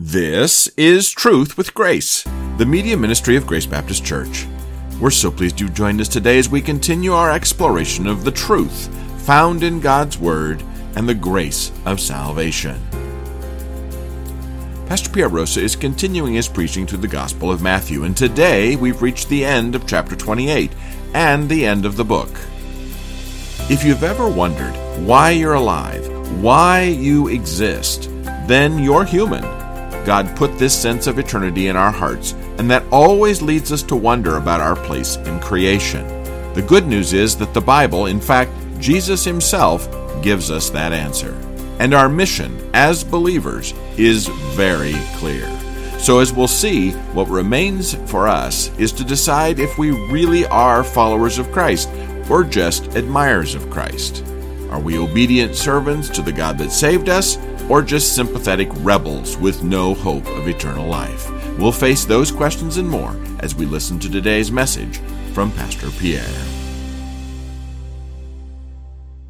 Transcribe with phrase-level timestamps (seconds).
[0.00, 2.22] This is Truth with Grace,
[2.56, 4.46] the media ministry of Grace Baptist Church.
[5.00, 8.86] We're so pleased you've joined us today as we continue our exploration of the truth
[9.26, 10.62] found in God's Word
[10.94, 12.80] and the grace of salvation.
[14.86, 19.02] Pastor Pierre Rosa is continuing his preaching through the Gospel of Matthew, and today we've
[19.02, 20.70] reached the end of chapter 28
[21.12, 22.30] and the end of the book.
[23.68, 26.06] If you've ever wondered why you're alive,
[26.40, 28.08] why you exist,
[28.46, 29.57] then you're human
[30.08, 33.94] God put this sense of eternity in our hearts, and that always leads us to
[33.94, 36.02] wonder about our place in creation.
[36.54, 39.86] The good news is that the Bible, in fact, Jesus Himself,
[40.22, 41.36] gives us that answer.
[41.78, 45.46] And our mission as believers is very clear.
[45.98, 50.84] So, as we'll see, what remains for us is to decide if we really are
[50.84, 51.90] followers of Christ
[52.30, 54.24] or just admirers of Christ.
[54.70, 57.36] Are we obedient servants to the God that saved us,
[57.68, 61.30] or just sympathetic rebels with no hope of eternal life?
[61.58, 64.98] We'll face those questions and more as we listen to today's message
[65.32, 66.24] from Pastor Pierre.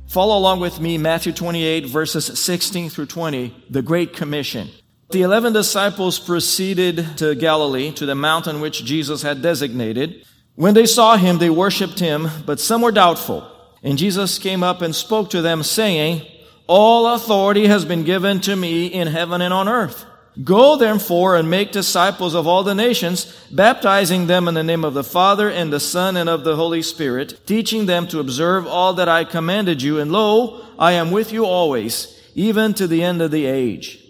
[0.09, 4.71] Follow along with me, Matthew 28, verses 16 through 20, the Great Commission.
[5.11, 10.25] The eleven disciples proceeded to Galilee, to the mountain which Jesus had designated.
[10.55, 13.47] When they saw him, they worshipped him, but some were doubtful.
[13.83, 16.27] And Jesus came up and spoke to them, saying,
[16.69, 20.05] all authority has been given to me in heaven and on earth.
[20.45, 24.95] Go therefore and make disciples of all the nations, baptizing them in the name of
[24.95, 28.95] the Father and the Son and of the Holy Spirit, teaching them to observe all
[28.95, 29.99] that I commanded you.
[29.99, 34.05] And lo, I am with you always, even to the end of the age.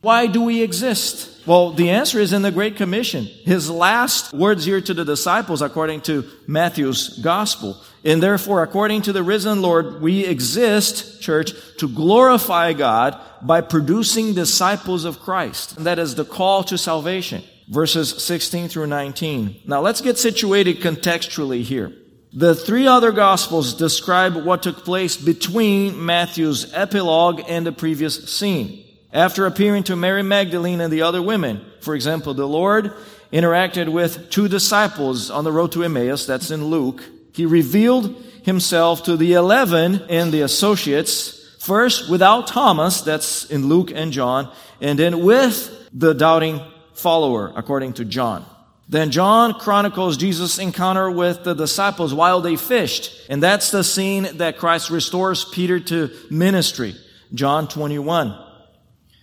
[0.00, 1.46] Why do we exist?
[1.46, 3.24] Well, the answer is in the Great Commission.
[3.24, 7.76] His last words here to the disciples, according to Matthew's Gospel.
[8.02, 14.34] And therefore, according to the risen Lord, we exist, church, to glorify God by producing
[14.34, 15.76] disciples of Christ.
[15.76, 17.42] And that is the call to salvation.
[17.68, 19.62] Verses 16 through 19.
[19.66, 21.92] Now let's get situated contextually here.
[22.32, 28.84] The three other gospels describe what took place between Matthew's epilogue and the previous scene.
[29.12, 32.92] After appearing to Mary Magdalene and the other women, for example, the Lord
[33.32, 39.04] interacted with two disciples on the road to Emmaus, that's in Luke, he revealed himself
[39.04, 44.98] to the eleven and the associates, first without Thomas, that's in Luke and John, and
[44.98, 46.60] then with the doubting
[46.94, 48.44] follower, according to John.
[48.88, 53.12] Then John chronicles Jesus' encounter with the disciples while they fished.
[53.30, 56.96] And that's the scene that Christ restores Peter to ministry.
[57.32, 58.49] John 21.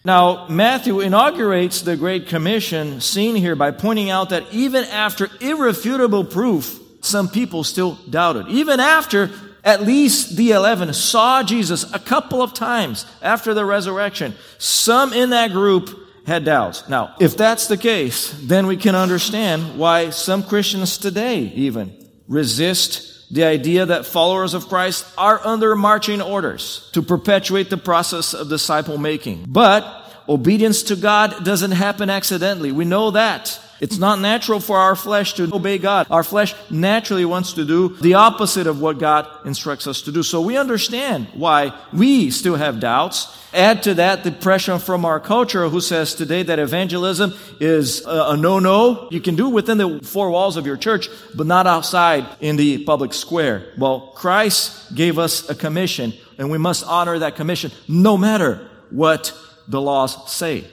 [0.07, 6.23] Now, Matthew inaugurates the Great Commission scene here by pointing out that even after irrefutable
[6.23, 8.47] proof some people still doubted.
[8.47, 9.29] Even after
[9.65, 15.31] at least the 11 saw Jesus a couple of times after the resurrection, some in
[15.31, 15.89] that group
[16.25, 16.87] had doubts.
[16.87, 21.93] Now, if that's the case, then we can understand why some Christians today even
[22.29, 28.33] resist the idea that followers of Christ are under marching orders to perpetuate the process
[28.33, 29.45] of disciple making.
[29.47, 29.83] But
[30.29, 32.71] obedience to God doesn't happen accidentally.
[32.71, 33.59] We know that.
[33.79, 36.07] It's not natural for our flesh to obey God.
[36.09, 40.23] Our flesh naturally wants to do the opposite of what God instructs us to do.
[40.23, 43.35] So we understand why we still have doubts.
[43.53, 48.35] Add to that the pressure from our culture who says today that evangelism is a,
[48.35, 49.07] no-no.
[49.09, 52.83] You can do within the four walls of your church, but not outside in the
[52.83, 53.73] public square.
[53.77, 59.33] Well, Christ gave us a commission and we must honor that commission no matter what
[59.67, 60.65] the laws say.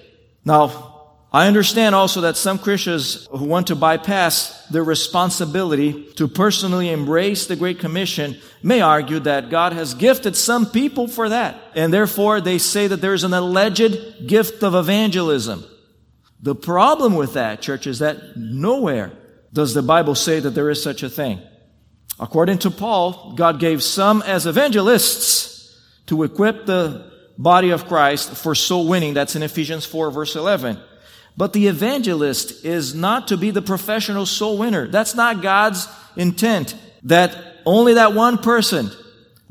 [0.45, 0.94] Now,
[1.35, 7.49] I understand also that some Christians who want to bypass their responsibility to personally embrace
[7.49, 11.61] the Great Commission may argue that God has gifted some people for that.
[11.75, 15.65] And therefore they say that there's an alleged gift of evangelism.
[16.41, 19.11] The problem with that, church, is that nowhere
[19.53, 21.41] does the Bible say that there is such a thing.
[22.21, 28.55] According to Paul, God gave some as evangelists to equip the body of Christ for
[28.55, 29.15] soul winning.
[29.15, 30.79] That's in Ephesians 4 verse 11.
[31.37, 34.87] But the evangelist is not to be the professional soul winner.
[34.87, 36.77] That's not God's intent.
[37.05, 37.37] That
[37.67, 38.91] only that one person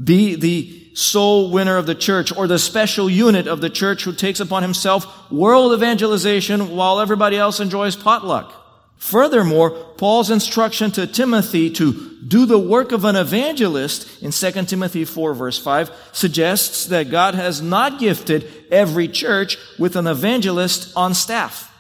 [0.02, 4.14] be the soul winner of the church or the special unit of the church who
[4.14, 8.54] takes upon himself world evangelization while everybody else enjoys potluck.
[8.98, 15.04] Furthermore, Paul's instruction to Timothy to do the work of an evangelist in 2 Timothy
[15.04, 21.14] 4 verse 5 suggests that God has not gifted every church with an evangelist on
[21.14, 21.73] staff.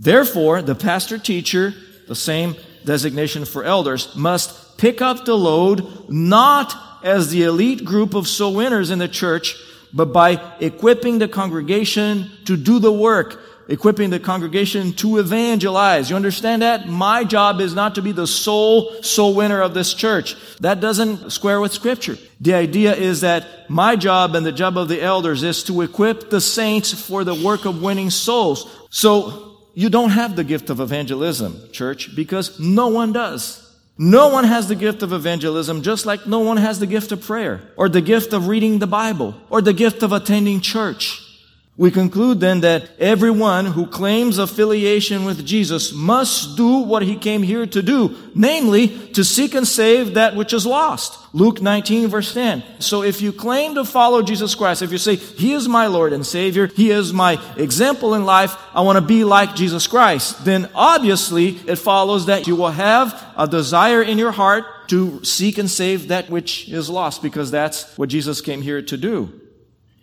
[0.00, 1.74] Therefore, the pastor teacher,
[2.08, 6.74] the same designation for elders, must pick up the load not
[7.04, 9.54] as the elite group of soul winners in the church,
[9.92, 16.10] but by equipping the congregation to do the work equipping the congregation to evangelize.
[16.10, 16.88] You understand that?
[16.88, 20.34] My job is not to be the sole soul winner of this church.
[20.58, 22.18] That doesn't square with scripture.
[22.40, 26.30] The idea is that my job and the job of the elders is to equip
[26.30, 28.68] the saints for the work of winning souls.
[28.90, 33.66] So you don't have the gift of evangelism, church, because no one does.
[33.98, 37.22] No one has the gift of evangelism, just like no one has the gift of
[37.22, 41.29] prayer, or the gift of reading the Bible, or the gift of attending church.
[41.76, 47.42] We conclude then that everyone who claims affiliation with Jesus must do what he came
[47.42, 51.16] here to do, namely, to seek and save that which is lost.
[51.32, 52.62] Luke 19 verse 10.
[52.80, 56.12] So if you claim to follow Jesus Christ, if you say, He is my Lord
[56.12, 60.44] and Savior, He is my example in life, I want to be like Jesus Christ,
[60.44, 65.56] then obviously it follows that you will have a desire in your heart to seek
[65.56, 69.40] and save that which is lost, because that's what Jesus came here to do.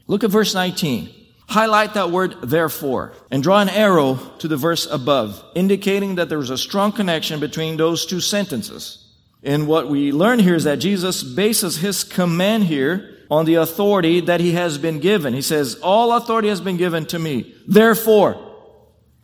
[0.07, 1.13] Look at verse 19.
[1.49, 6.39] Highlight that word therefore and draw an arrow to the verse above, indicating that there
[6.39, 9.05] is a strong connection between those two sentences.
[9.43, 14.19] And what we learn here is that Jesus bases his command here on the authority
[14.21, 15.33] that he has been given.
[15.33, 17.55] He says, all authority has been given to me.
[17.65, 18.43] Therefore,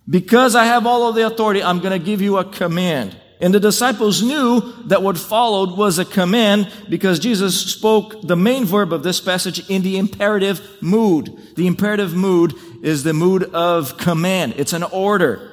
[0.10, 3.18] because I have all of the authority, I'm going to give you a command.
[3.44, 8.64] And the disciples knew that what followed was a command because Jesus spoke the main
[8.64, 11.38] verb of this passage in the imperative mood.
[11.58, 14.54] The imperative mood is the mood of command.
[14.56, 15.52] It's an order.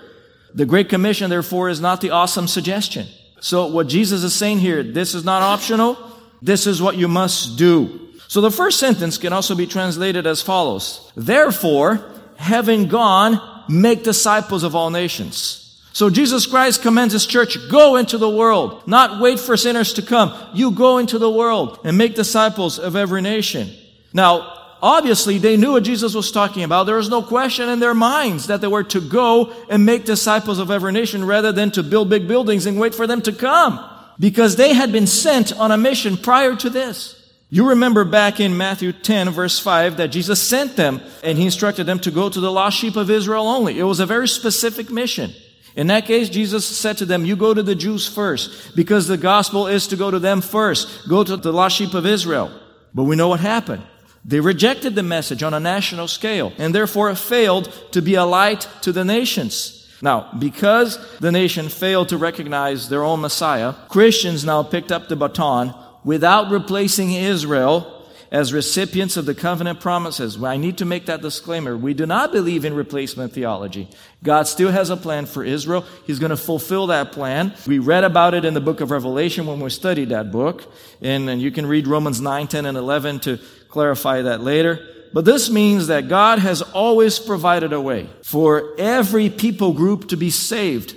[0.55, 3.09] The Great Commission, therefore, is not the awesome suggestion.
[3.41, 5.99] So what Jesus is saying here, this is not optional.
[6.41, 8.09] This is what you must do.
[8.29, 11.11] So the first sentence can also be translated as follows.
[11.17, 15.70] Therefore, having gone, make disciples of all nations.
[16.01, 20.01] So Jesus Christ commands his church, go into the world, not wait for sinners to
[20.01, 20.35] come.
[20.55, 23.69] You go into the world and make disciples of every nation.
[24.15, 26.85] Now, obviously they knew what Jesus was talking about.
[26.85, 30.59] There was no question in their minds that they were to go and make disciples
[30.59, 33.79] of every nation rather than to build big buildings and wait for them to come.
[34.19, 37.31] Because they had been sent on a mission prior to this.
[37.51, 41.85] You remember back in Matthew 10 verse 5 that Jesus sent them and he instructed
[41.85, 43.79] them to go to the lost sheep of Israel only.
[43.79, 45.35] It was a very specific mission.
[45.77, 49.17] In that case, Jesus said to them, you go to the Jews first because the
[49.17, 51.09] gospel is to go to them first.
[51.09, 52.51] Go to the lost sheep of Israel.
[52.93, 53.83] But we know what happened.
[54.25, 58.69] They rejected the message on a national scale and therefore failed to be a light
[58.83, 59.77] to the nations.
[60.03, 65.17] Now, because the nation failed to recognize their own Messiah, Christians now picked up the
[65.17, 65.75] baton
[66.05, 68.00] without replacing Israel
[68.31, 70.43] as recipients of the covenant promises.
[70.43, 71.77] I need to make that disclaimer.
[71.77, 73.89] We do not believe in replacement theology.
[74.23, 75.85] God still has a plan for Israel.
[76.07, 77.55] He's going to fulfill that plan.
[77.67, 80.73] We read about it in the book of Revelation when we studied that book.
[81.03, 84.79] And, and you can read Romans 9, 10, and 11 to clarify that later.
[85.13, 90.17] But this means that God has always provided a way for every people group to
[90.17, 90.97] be saved.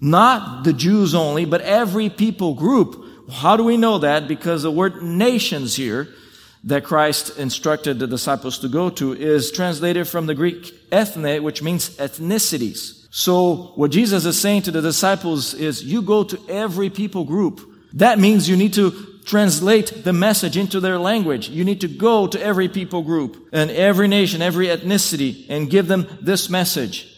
[0.00, 3.30] Not the Jews only, but every people group.
[3.30, 4.26] How do we know that?
[4.26, 6.08] Because the word nations here
[6.64, 11.62] that Christ instructed the disciples to go to is translated from the Greek ethne, which
[11.62, 13.06] means ethnicities.
[13.10, 17.60] So what Jesus is saying to the disciples is you go to every people group.
[17.94, 18.90] That means you need to
[19.24, 21.48] translate the message into their language.
[21.48, 25.88] You need to go to every people group and every nation, every ethnicity and give
[25.88, 27.08] them this message.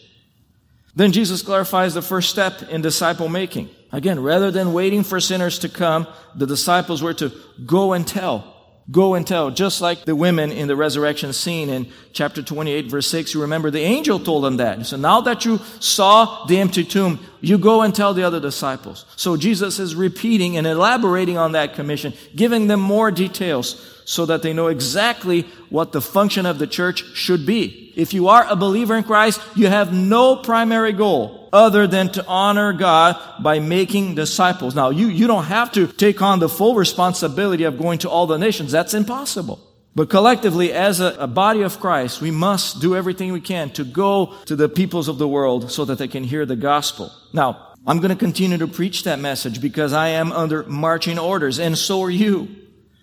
[0.95, 3.69] Then Jesus clarifies the first step in disciple making.
[3.91, 7.31] Again, rather than waiting for sinners to come, the disciples were to
[7.65, 8.54] go and tell.
[8.91, 13.07] Go and tell, just like the women in the resurrection scene in chapter 28, verse
[13.07, 13.33] 6.
[13.33, 14.85] You remember the angel told them that.
[14.85, 19.05] So now that you saw the empty tomb, you go and tell the other disciples.
[19.15, 24.43] So Jesus is repeating and elaborating on that commission, giving them more details so that
[24.43, 27.91] they know exactly what the function of the church should be.
[27.95, 32.25] If you are a believer in Christ, you have no primary goal other than to
[32.27, 34.75] honor God by making disciples.
[34.75, 38.27] Now, you, you don't have to take on the full responsibility of going to all
[38.27, 38.73] the nations.
[38.73, 39.59] That's impossible.
[39.95, 43.85] But collectively, as a, a, body of Christ, we must do everything we can to
[43.85, 47.09] go to the peoples of the world so that they can hear the gospel.
[47.31, 51.59] Now, I'm going to continue to preach that message because I am under marching orders,
[51.59, 52.49] and so are you.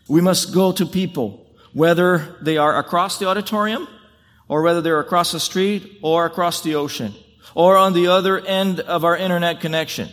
[0.07, 3.89] We must go to people, whether they are across the auditorium,
[4.47, 7.15] or whether they're across the street, or across the ocean,
[7.55, 10.09] or on the other end of our internet connection.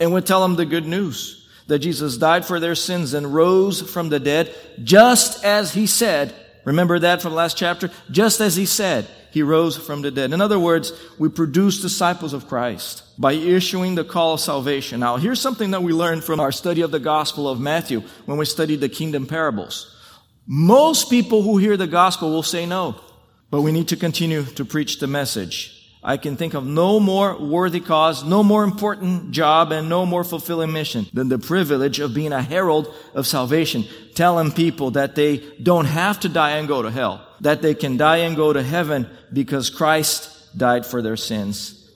[0.00, 3.80] And we tell them the good news that Jesus died for their sins and rose
[3.80, 6.34] from the dead, just as he said.
[6.64, 7.90] Remember that from the last chapter?
[8.10, 10.32] Just as he said, he rose from the dead.
[10.32, 15.00] In other words, we produce disciples of Christ by issuing the call of salvation.
[15.00, 18.38] Now, here's something that we learned from our study of the Gospel of Matthew when
[18.38, 19.90] we studied the kingdom parables.
[20.46, 23.00] Most people who hear the gospel will say no,
[23.50, 27.38] but we need to continue to preach the message I can think of no more
[27.38, 32.12] worthy cause, no more important job, and no more fulfilling mission than the privilege of
[32.12, 36.82] being a herald of salvation, telling people that they don't have to die and go
[36.82, 41.16] to hell, that they can die and go to heaven because Christ died for their
[41.16, 41.90] sins.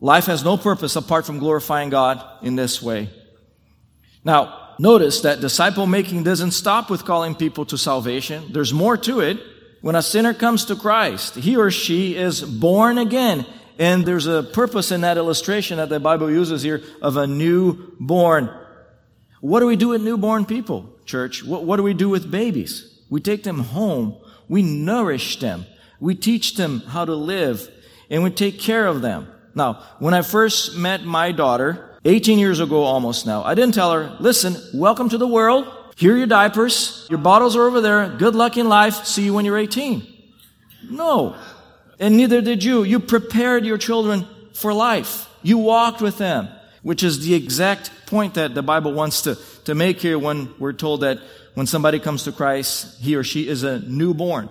[0.00, 3.10] Life has no purpose apart from glorifying God in this way.
[4.24, 8.52] Now, notice that disciple making doesn't stop with calling people to salvation.
[8.52, 9.40] There's more to it.
[9.80, 13.46] When a sinner comes to Christ, he or she is born again.
[13.78, 18.50] And there's a purpose in that illustration that the Bible uses here of a newborn.
[19.40, 21.42] What do we do with newborn people, church?
[21.42, 23.00] What, what do we do with babies?
[23.08, 24.16] We take them home.
[24.48, 25.64] We nourish them.
[25.98, 27.70] We teach them how to live
[28.10, 29.28] and we take care of them.
[29.54, 33.92] Now, when I first met my daughter, 18 years ago almost now, I didn't tell
[33.92, 35.66] her, listen, welcome to the world.
[35.96, 37.06] Here are your diapers.
[37.10, 38.08] Your bottles are over there.
[38.08, 39.04] Good luck in life.
[39.04, 40.06] See you when you're 18.
[40.90, 41.36] No.
[41.98, 42.82] And neither did you.
[42.82, 45.28] You prepared your children for life.
[45.42, 46.48] You walked with them,
[46.82, 50.72] which is the exact point that the Bible wants to, to make here when we're
[50.72, 51.18] told that
[51.54, 54.48] when somebody comes to Christ, he or she is a newborn.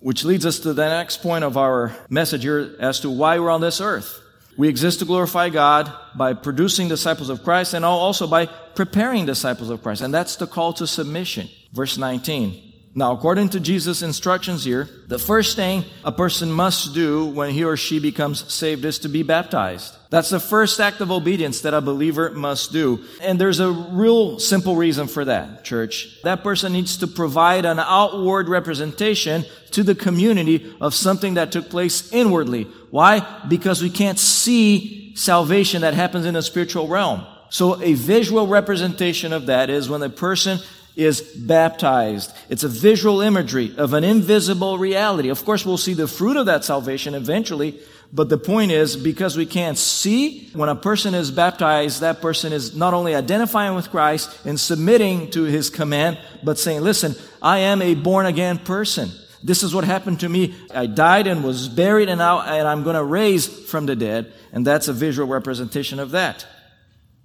[0.00, 3.50] Which leads us to the next point of our message here as to why we're
[3.50, 4.21] on this earth.
[4.56, 9.70] We exist to glorify God by producing disciples of Christ and also by preparing disciples
[9.70, 10.02] of Christ.
[10.02, 11.48] And that's the call to submission.
[11.72, 12.71] Verse 19.
[12.94, 17.64] Now, according to Jesus' instructions here, the first thing a person must do when he
[17.64, 19.96] or she becomes saved is to be baptized.
[20.10, 23.02] That's the first act of obedience that a believer must do.
[23.22, 26.20] And there's a real simple reason for that, church.
[26.22, 31.70] That person needs to provide an outward representation to the community of something that took
[31.70, 32.64] place inwardly.
[32.90, 33.26] Why?
[33.48, 37.26] Because we can't see salvation that happens in the spiritual realm.
[37.48, 40.58] So a visual representation of that is when a person
[40.96, 42.32] is baptized.
[42.48, 45.30] It's a visual imagery of an invisible reality.
[45.30, 47.80] Of course, we'll see the fruit of that salvation eventually,
[48.12, 52.52] but the point is, because we can't see, when a person is baptized, that person
[52.52, 57.60] is not only identifying with Christ and submitting to his command, but saying, listen, I
[57.60, 59.10] am a born again person.
[59.42, 60.54] This is what happened to me.
[60.74, 64.32] I died and was buried and now, and I'm going to raise from the dead.
[64.52, 66.46] And that's a visual representation of that.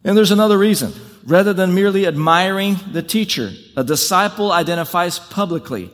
[0.03, 0.93] And there's another reason.
[1.25, 5.91] Rather than merely admiring the teacher, a disciple identifies publicly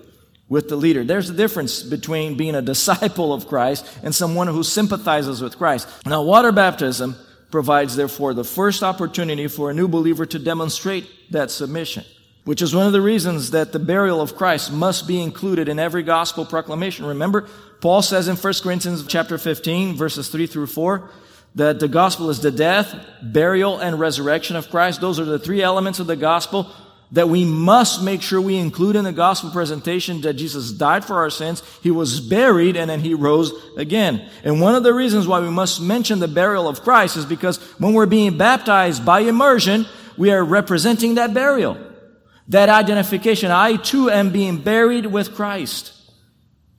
[0.48, 1.04] with the leader.
[1.04, 5.88] There's a difference between being a disciple of Christ and someone who sympathizes with Christ.
[6.06, 7.16] Now, water baptism
[7.50, 12.04] provides, therefore, the first opportunity for a new believer to demonstrate that submission,
[12.44, 15.80] which is one of the reasons that the burial of Christ must be included in
[15.80, 17.06] every gospel proclamation.
[17.06, 17.48] Remember,
[17.82, 21.10] Paul says in 1 Corinthians chapter 15, verses 3 through 4,
[21.56, 25.02] that the gospel is the death, burial, and resurrection of Christ.
[25.02, 26.72] Those are the three elements of the gospel
[27.14, 31.18] that we must make sure we include in the gospel presentation that Jesus died for
[31.18, 34.28] our sins, He was buried, and then He rose again.
[34.44, 37.58] And one of the reasons why we must mention the burial of Christ is because
[37.80, 39.86] when we're being baptized by immersion,
[40.18, 41.78] we are representing that burial.
[42.48, 43.52] That identification.
[43.52, 45.93] I too am being buried with Christ.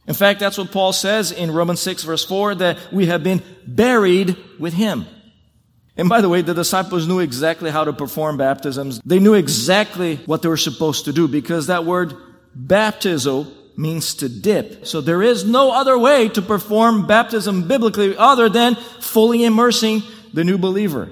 [0.07, 3.43] In fact, that's what Paul says in Romans 6 verse 4, that we have been
[3.67, 5.07] buried with him.
[5.97, 9.01] And by the way, the disciples knew exactly how to perform baptisms.
[9.05, 12.15] They knew exactly what they were supposed to do because that word
[12.57, 13.47] baptizo
[13.77, 14.87] means to dip.
[14.87, 20.45] So there is no other way to perform baptism biblically other than fully immersing the
[20.45, 21.11] new believer.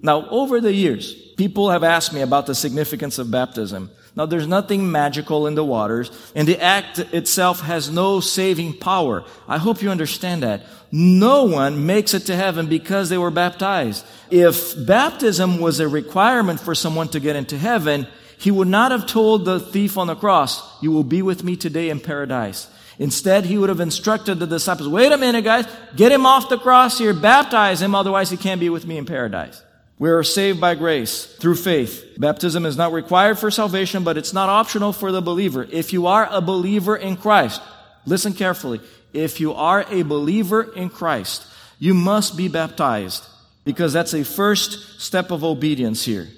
[0.00, 3.90] Now, over the years, people have asked me about the significance of baptism.
[4.16, 9.24] Now, there's nothing magical in the waters, and the act itself has no saving power.
[9.48, 10.62] I hope you understand that.
[10.92, 14.06] No one makes it to heaven because they were baptized.
[14.30, 18.06] If baptism was a requirement for someone to get into heaven,
[18.38, 21.56] he would not have told the thief on the cross, You will be with me
[21.56, 22.68] today in paradise.
[23.00, 25.66] Instead, he would have instructed the disciples, Wait a minute, guys,
[25.96, 29.06] get him off the cross here, baptize him, otherwise he can't be with me in
[29.06, 29.60] paradise.
[30.04, 32.18] We are saved by grace through faith.
[32.18, 35.66] Baptism is not required for salvation, but it's not optional for the believer.
[35.70, 37.62] If you are a believer in Christ,
[38.04, 38.82] listen carefully.
[39.14, 41.46] If you are a believer in Christ,
[41.78, 43.24] you must be baptized
[43.64, 46.28] because that's a first step of obedience here.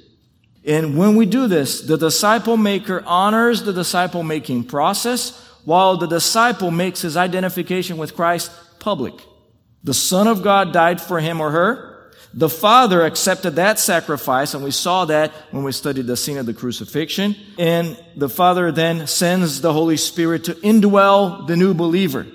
[0.64, 6.06] And when we do this, the disciple maker honors the disciple making process while the
[6.06, 9.14] disciple makes his identification with Christ public.
[9.82, 11.96] The Son of God died for him or her.
[12.37, 16.45] The Father accepted that sacrifice, and we saw that when we studied the scene of
[16.45, 17.35] the crucifixion.
[17.59, 22.26] And the Father then sends the Holy Spirit to indwell the new believer.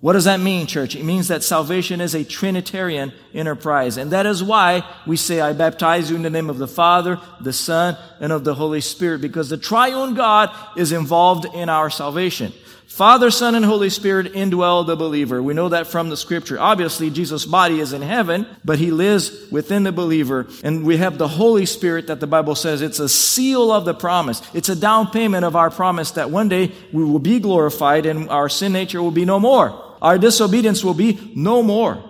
[0.00, 0.96] What does that mean, church?
[0.96, 3.98] It means that salvation is a Trinitarian enterprise.
[3.98, 7.20] And that is why we say, I baptize you in the name of the Father,
[7.42, 10.48] the Son, and of the Holy Spirit, because the triune God
[10.78, 12.54] is involved in our salvation.
[12.90, 15.40] Father, Son, and Holy Spirit indwell the believer.
[15.40, 16.58] We know that from the scripture.
[16.58, 20.48] Obviously, Jesus' body is in heaven, but he lives within the believer.
[20.64, 23.94] And we have the Holy Spirit that the Bible says it's a seal of the
[23.94, 24.42] promise.
[24.54, 28.28] It's a down payment of our promise that one day we will be glorified and
[28.28, 29.70] our sin nature will be no more.
[30.02, 32.04] Our disobedience will be no more.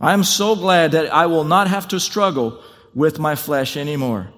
[0.00, 2.62] I am so glad that I will not have to struggle
[2.94, 4.32] with my flesh anymore.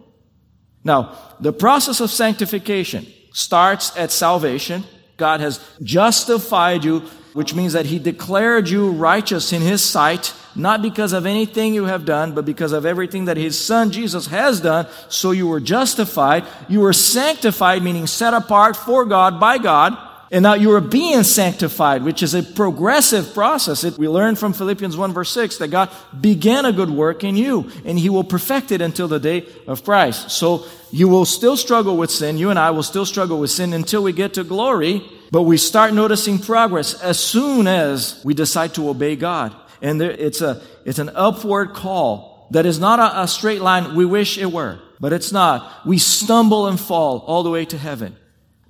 [0.82, 4.84] Now, the process of sanctification starts at salvation
[5.16, 7.00] God has justified you,
[7.32, 11.84] which means that He declared you righteous in His sight, not because of anything you
[11.84, 14.86] have done, but because of everything that His Son Jesus has done.
[15.08, 16.44] So you were justified.
[16.68, 19.96] You were sanctified, meaning set apart for God by God.
[20.30, 23.84] And now you are being sanctified, which is a progressive process.
[23.84, 27.36] It, we learn from Philippians 1 verse 6 that God began a good work in
[27.36, 30.30] you and he will perfect it until the day of Christ.
[30.30, 32.38] So you will still struggle with sin.
[32.38, 35.02] You and I will still struggle with sin until we get to glory.
[35.30, 39.54] But we start noticing progress as soon as we decide to obey God.
[39.82, 43.94] And there, it's a, it's an upward call that is not a, a straight line.
[43.94, 45.84] We wish it were, but it's not.
[45.84, 48.16] We stumble and fall all the way to heaven.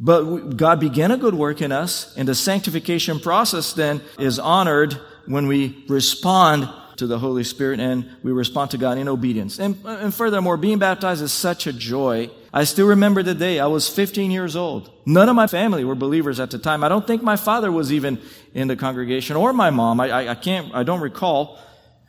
[0.01, 4.95] But God began a good work in us, and the sanctification process then is honored
[5.27, 9.59] when we respond to the Holy Spirit and we respond to God in obedience.
[9.59, 12.31] And, and furthermore, being baptized is such a joy.
[12.53, 14.93] I still remember the day I was 15 years old.
[15.05, 16.85] None of my family were believers at the time.
[16.85, 18.21] I don't think my father was even
[18.53, 20.01] in the congregation or my mom.
[20.01, 21.59] I, I, I can't, I don't recall.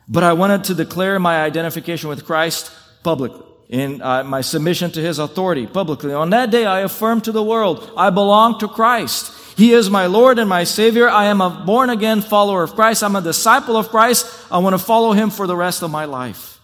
[0.08, 2.70] But I wanted to declare my identification with Christ
[3.02, 6.12] publicly in uh, my submission to his authority publicly.
[6.12, 9.32] On that day, I affirmed to the world, I belong to Christ.
[9.56, 11.08] He is my Lord and my Savior.
[11.08, 13.02] I am a born again follower of Christ.
[13.02, 14.26] I'm a disciple of Christ.
[14.52, 16.60] I want to follow him for the rest of my life.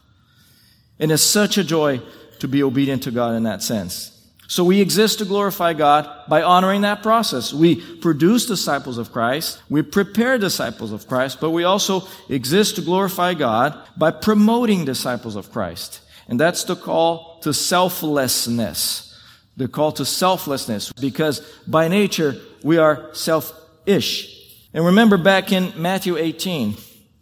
[0.99, 2.03] And it's such a joy
[2.41, 4.11] to be obedient to God in that sense.
[4.47, 7.55] So we exist to glorify God by honoring that process.
[7.55, 9.63] We produce disciples of Christ.
[9.71, 15.37] We prepare disciples of Christ, but we also exist to glorify God by promoting disciples
[15.37, 16.02] of Christ.
[16.29, 19.09] And that's the call to selflessness.
[19.57, 24.51] The call to selflessness, because by nature, we are selfish.
[24.73, 26.75] And remember back in Matthew 18,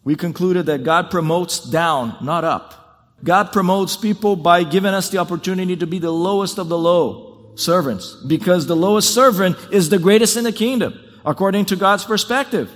[0.05, 3.17] we concluded that God promotes down, not up.
[3.25, 7.53] God promotes people by giving us the opportunity to be the lowest of the low
[7.57, 12.71] servants, because the lowest servant is the greatest in the kingdom, according to God's perspective.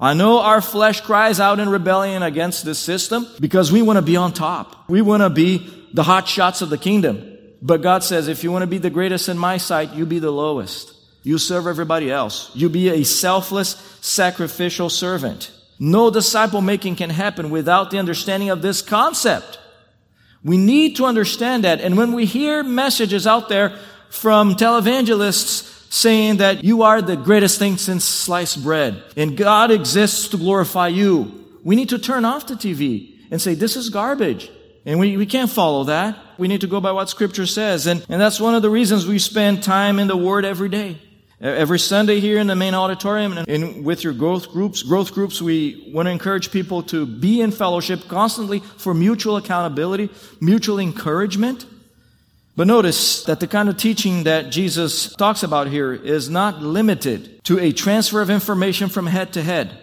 [0.00, 4.02] I know our flesh cries out in rebellion against this system because we want to
[4.02, 4.88] be on top.
[4.88, 7.36] We want to be the hot shots of the kingdom.
[7.60, 10.18] But God says, if you want to be the greatest in my sight, you be
[10.18, 10.94] the lowest.
[11.22, 12.50] You serve everybody else.
[12.54, 13.70] You be a selfless,
[14.00, 15.50] sacrificial servant.
[15.78, 19.58] No disciple making can happen without the understanding of this concept.
[20.44, 21.80] We need to understand that.
[21.80, 23.78] And when we hear messages out there
[24.10, 30.28] from televangelists saying that you are the greatest thing since sliced bread and God exists
[30.28, 31.44] to glorify you.
[31.64, 34.50] We need to turn off the TV and say, this is garbage.
[34.84, 36.16] And we, we can't follow that.
[36.38, 37.86] We need to go by what scripture says.
[37.86, 40.98] And, and that's one of the reasons we spend time in the word every day.
[41.40, 45.92] Every Sunday here in the main auditorium and with your growth groups, growth groups, we
[45.94, 50.10] want to encourage people to be in fellowship constantly for mutual accountability,
[50.40, 51.64] mutual encouragement.
[52.56, 57.44] But notice that the kind of teaching that Jesus talks about here is not limited
[57.44, 59.78] to a transfer of information from head to head.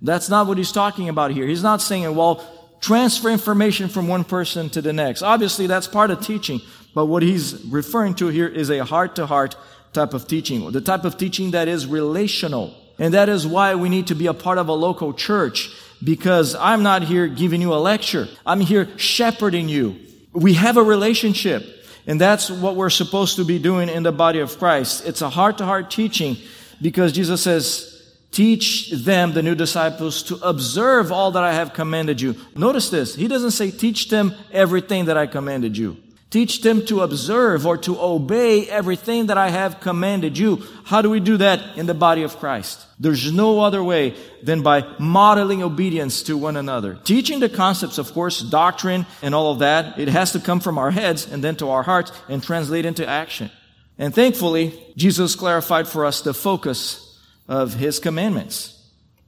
[0.00, 1.44] That's not what he's talking about here.
[1.44, 2.46] He's not saying, well,
[2.80, 5.22] transfer information from one person to the next.
[5.22, 6.60] Obviously, that's part of teaching.
[6.94, 9.56] But what he's referring to here is a heart to heart
[9.92, 12.74] type of teaching, the type of teaching that is relational.
[12.98, 15.70] And that is why we need to be a part of a local church
[16.02, 18.28] because I'm not here giving you a lecture.
[18.44, 19.96] I'm here shepherding you.
[20.32, 21.64] We have a relationship.
[22.06, 25.06] And that's what we're supposed to be doing in the body of Christ.
[25.06, 26.36] It's a heart to heart teaching
[26.80, 27.89] because Jesus says,
[28.32, 32.36] teach them, the new disciples, to observe all that I have commanded you.
[32.54, 33.14] Notice this.
[33.14, 35.96] He doesn't say teach them everything that I commanded you.
[36.30, 40.62] Teach them to observe or to obey everything that I have commanded you.
[40.84, 42.86] How do we do that in the body of Christ?
[43.00, 47.00] There's no other way than by modeling obedience to one another.
[47.02, 50.78] Teaching the concepts, of course, doctrine and all of that, it has to come from
[50.78, 53.50] our heads and then to our hearts and translate into action.
[53.98, 57.09] And thankfully, Jesus clarified for us the focus
[57.50, 58.80] of his commandments.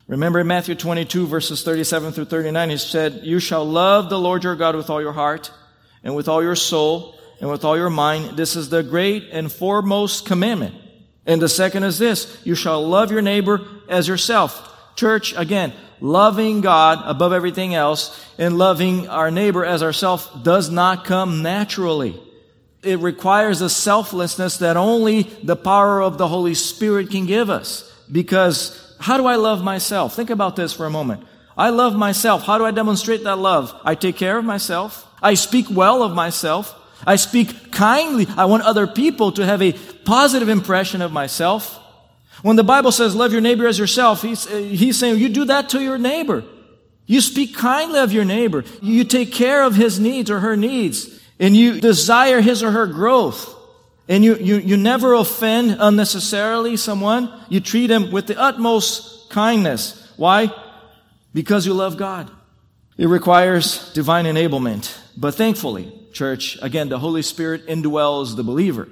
[0.06, 4.44] Remember in Matthew 22 verses 37 through 39, he said, You shall love the Lord
[4.44, 5.50] your God with all your heart
[6.04, 8.36] and with all your soul and with all your mind.
[8.36, 10.76] This is the great and foremost commandment.
[11.26, 14.68] And the second is this, you shall love your neighbor as yourself.
[14.94, 21.04] Church, again, loving God above everything else and loving our neighbor as ourselves does not
[21.04, 22.20] come naturally.
[22.84, 27.91] It requires a selflessness that only the power of the Holy Spirit can give us.
[28.10, 30.14] Because how do I love myself?
[30.14, 31.26] Think about this for a moment.
[31.56, 32.44] I love myself.
[32.44, 33.78] How do I demonstrate that love?
[33.84, 35.06] I take care of myself.
[35.22, 36.74] I speak well of myself.
[37.06, 38.26] I speak kindly.
[38.36, 39.72] I want other people to have a
[40.04, 41.78] positive impression of myself.
[42.42, 45.44] When the Bible says love your neighbor as yourself, he's, uh, he's saying you do
[45.46, 46.44] that to your neighbor.
[47.06, 48.64] You speak kindly of your neighbor.
[48.80, 51.20] You take care of his needs or her needs.
[51.38, 53.52] And you desire his or her growth.
[54.08, 57.32] And you, you, you never offend unnecessarily someone.
[57.48, 60.12] You treat them with the utmost kindness.
[60.16, 60.52] Why?
[61.32, 62.30] Because you love God.
[62.98, 64.96] It requires divine enablement.
[65.16, 68.88] But thankfully, church, again, the Holy Spirit indwells the believer.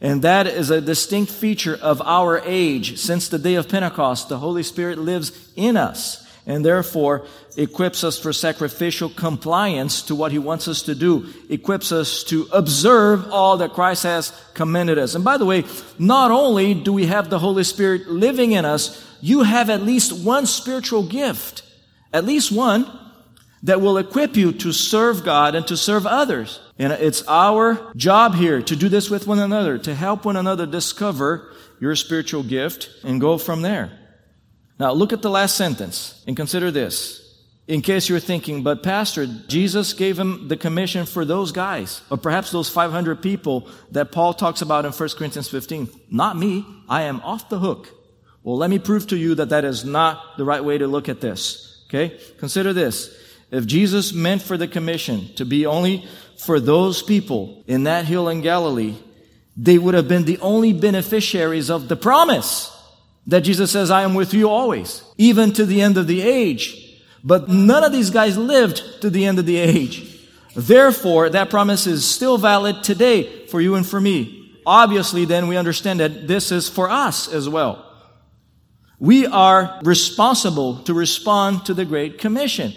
[0.00, 2.98] And that is a distinct feature of our age.
[2.98, 8.18] Since the day of Pentecost, the Holy Spirit lives in us and therefore equips us
[8.18, 13.56] for sacrificial compliance to what he wants us to do, equips us to observe all
[13.56, 15.14] that Christ has commanded us.
[15.14, 15.64] And by the way,
[15.98, 20.24] not only do we have the Holy Spirit living in us, you have at least
[20.24, 21.62] one spiritual gift,
[22.12, 22.86] at least one
[23.64, 26.60] that will equip you to serve God and to serve others.
[26.78, 30.66] And it's our job here to do this with one another, to help one another
[30.66, 33.90] discover your spiritual gift and go from there.
[34.78, 37.22] Now, look at the last sentence and consider this.
[37.66, 42.16] In case you're thinking, but Pastor, Jesus gave him the commission for those guys, or
[42.16, 45.88] perhaps those 500 people that Paul talks about in 1 Corinthians 15.
[46.08, 46.64] Not me.
[46.88, 47.88] I am off the hook.
[48.44, 51.08] Well, let me prove to you that that is not the right way to look
[51.08, 51.84] at this.
[51.88, 52.20] Okay?
[52.38, 53.12] Consider this.
[53.50, 56.06] If Jesus meant for the commission to be only
[56.38, 58.94] for those people in that hill in Galilee,
[59.56, 62.75] they would have been the only beneficiaries of the promise
[63.26, 66.82] that Jesus says, I am with you always, even to the end of the age.
[67.24, 70.20] But none of these guys lived to the end of the age.
[70.54, 74.58] Therefore, that promise is still valid today for you and for me.
[74.64, 77.84] Obviously, then we understand that this is for us as well.
[78.98, 82.72] We are responsible to respond to the Great Commission.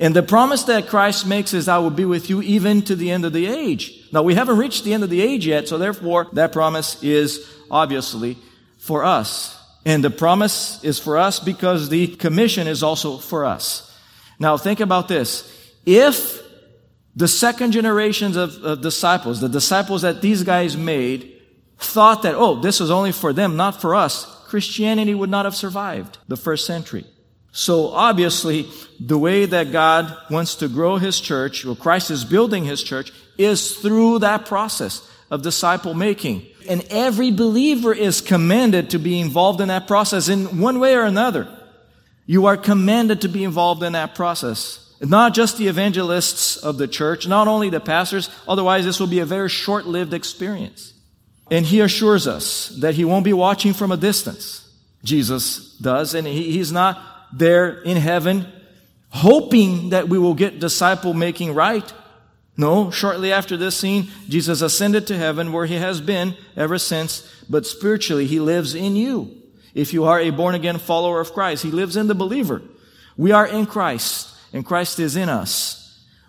[0.00, 3.10] And the promise that Christ makes is, I will be with you even to the
[3.12, 4.08] end of the age.
[4.10, 7.48] Now, we haven't reached the end of the age yet, so therefore, that promise is
[7.70, 8.36] obviously
[8.78, 9.61] for us.
[9.84, 13.88] And the promise is for us because the commission is also for us.
[14.38, 15.50] Now think about this.
[15.84, 16.40] If
[17.16, 21.40] the second generations of, of, disciples, the disciples that these guys made,
[21.78, 25.56] thought that, oh, this was only for them, not for us, Christianity would not have
[25.56, 27.04] survived the first century.
[27.50, 28.68] So obviously,
[28.98, 33.12] the way that God wants to grow His church, or Christ is building His church,
[33.36, 36.46] is through that process of disciple making.
[36.68, 41.04] And every believer is commanded to be involved in that process in one way or
[41.04, 41.48] another.
[42.26, 44.78] You are commanded to be involved in that process.
[45.00, 49.18] Not just the evangelists of the church, not only the pastors, otherwise this will be
[49.18, 50.92] a very short-lived experience.
[51.50, 54.70] And he assures us that he won't be watching from a distance.
[55.02, 58.46] Jesus does, and he, he's not there in heaven
[59.12, 61.92] hoping that we will get disciple making right.
[62.56, 67.26] No, shortly after this scene, Jesus ascended to heaven where he has been ever since,
[67.48, 69.36] but spiritually he lives in you.
[69.74, 72.62] If you are a born again follower of Christ, he lives in the believer.
[73.16, 75.78] We are in Christ, and Christ is in us.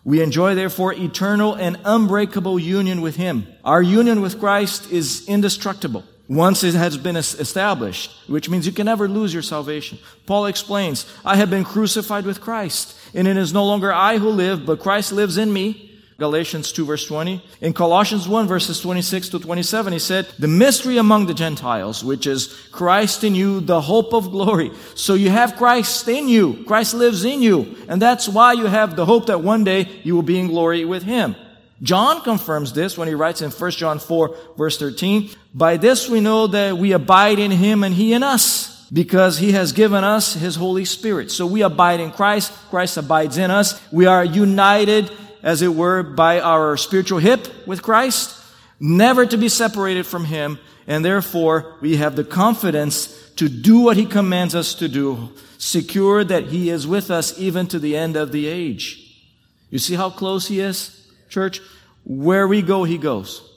[0.06, 3.48] We enjoy therefore eternal and unbreakable union with him.
[3.64, 8.86] Our union with Christ is indestructible once it has been established, which means you can
[8.86, 10.00] never lose your salvation.
[10.26, 14.30] Paul explains, I have been crucified with Christ, and it is no longer I who
[14.30, 15.93] live, but Christ lives in me.
[16.24, 17.44] Galatians 2 verse 20.
[17.60, 22.26] In Colossians 1 verses 26 to 27, he said, the mystery among the Gentiles, which
[22.26, 24.72] is Christ in you, the hope of glory.
[24.96, 26.64] So you have Christ in you.
[26.64, 27.76] Christ lives in you.
[27.90, 30.86] And that's why you have the hope that one day you will be in glory
[30.86, 31.36] with him.
[31.82, 36.22] John confirms this when he writes in 1 John 4 verse 13, by this we
[36.22, 40.36] know that we abide in him and he in us because he has given us
[40.36, 41.32] his Holy Spirit.
[41.32, 42.54] So we abide in Christ.
[42.70, 43.82] Christ abides in us.
[43.92, 45.12] We are united
[45.44, 48.40] as it were, by our spiritual hip with Christ,
[48.80, 53.98] never to be separated from Him, and therefore we have the confidence to do what
[53.98, 58.16] He commands us to do, secure that He is with us even to the end
[58.16, 59.00] of the age.
[59.70, 61.62] You see how close He is, church?
[62.06, 63.50] Where we go, He goes.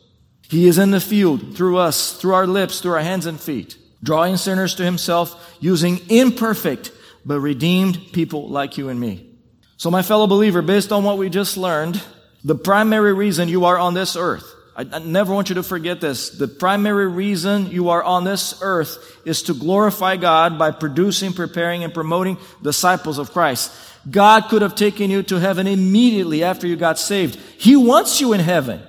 [0.48, 3.76] He is in the field through us, through our lips, through our hands and feet,
[4.02, 6.92] drawing sinners to Himself using imperfect
[7.24, 9.35] but redeemed people like you and me.
[9.78, 12.02] So, my fellow believer, based on what we just learned,
[12.44, 16.00] the primary reason you are on this earth, I, I, never want you to forget
[16.00, 16.30] this.
[16.30, 21.82] The primary reason you are on this earth is to glorify God by producing, preparing,
[21.82, 23.72] and promoting disciples of Christ.
[24.10, 27.36] God could have taken you to heaven immediately after you got saved.
[27.58, 28.82] He wants you in heaven.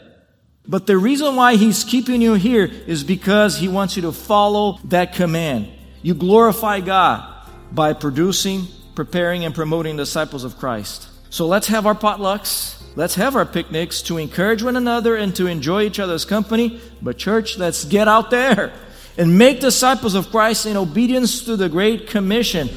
[0.68, 4.80] But the reason why He's keeping you here is because He wants you to follow
[4.86, 5.70] that command.
[6.02, 7.34] You glorify God
[7.72, 11.08] by producing, preparing, and promoting disciples of Christ.
[11.30, 12.82] So let's have our potlucks.
[12.96, 16.82] Let's have our picnics to encourage one another and to enjoy each other's company.
[17.00, 18.74] But, church, let's get out there
[19.16, 22.70] and make disciples of Christ in obedience to the Great Commission.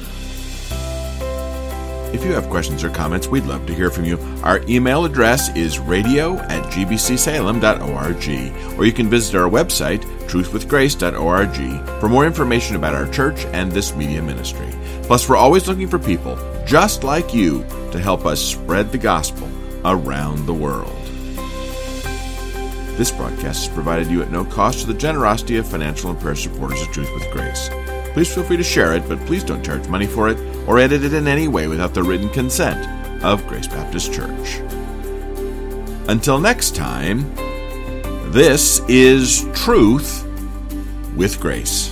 [2.13, 4.19] If you have questions or comments, we'd love to hear from you.
[4.43, 12.07] Our email address is radio at gbcsalem.org, or you can visit our website, truthwithgrace.org, for
[12.07, 14.69] more information about our church and this media ministry.
[15.03, 19.49] Plus, we're always looking for people just like you to help us spread the gospel
[19.83, 20.95] around the world.
[22.97, 26.35] This broadcast is provided you at no cost to the generosity of financial and prayer
[26.35, 27.69] supporters of Truth with Grace.
[28.13, 31.03] Please feel free to share it, but please don't charge money for it or edit
[31.03, 32.87] it in any way without the written consent
[33.21, 34.59] of Grace Baptist Church.
[36.07, 37.33] Until next time,
[38.31, 40.25] this is Truth
[41.17, 41.90] with Grace.